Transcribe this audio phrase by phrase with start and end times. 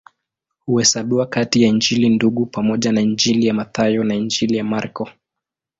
[0.65, 5.09] Huhesabiwa kati ya Injili Ndugu pamoja na Injili ya Mathayo na Injili ya Marko.